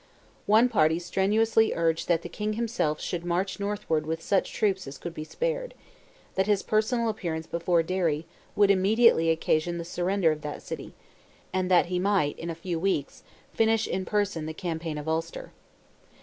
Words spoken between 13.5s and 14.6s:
finish in person the